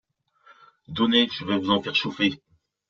Donnez, 0.87 1.29
je 1.31 1.45
vais 1.45 1.59
vous 1.59 1.69
en 1.69 1.79
faire 1.79 1.93
chauffer. 1.93 2.41